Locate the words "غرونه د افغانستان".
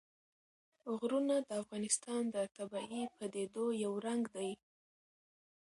0.97-2.21